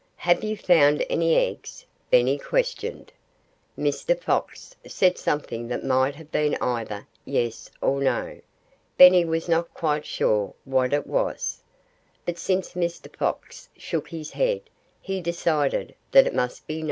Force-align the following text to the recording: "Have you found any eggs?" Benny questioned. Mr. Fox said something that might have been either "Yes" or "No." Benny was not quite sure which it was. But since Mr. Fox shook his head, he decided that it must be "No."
"Have 0.15 0.43
you 0.43 0.57
found 0.57 1.05
any 1.11 1.35
eggs?" 1.35 1.85
Benny 2.09 2.39
questioned. 2.39 3.13
Mr. 3.77 4.19
Fox 4.19 4.75
said 4.87 5.19
something 5.19 5.67
that 5.67 5.83
might 5.85 6.15
have 6.15 6.31
been 6.31 6.55
either 6.55 7.05
"Yes" 7.23 7.69
or 7.81 8.01
"No." 8.01 8.39
Benny 8.97 9.25
was 9.25 9.47
not 9.47 9.71
quite 9.75 10.07
sure 10.07 10.55
which 10.65 10.91
it 10.93 11.05
was. 11.05 11.61
But 12.25 12.39
since 12.39 12.73
Mr. 12.73 13.15
Fox 13.15 13.69
shook 13.77 14.09
his 14.09 14.31
head, 14.31 14.61
he 14.99 15.21
decided 15.21 15.93
that 16.09 16.25
it 16.25 16.33
must 16.33 16.65
be 16.65 16.77
"No." 16.77 16.79